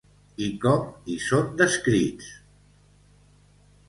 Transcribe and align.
I 0.43 0.45
com 0.61 0.85
hi 1.11 1.17
són 1.25 1.51
descrits? 1.59 2.31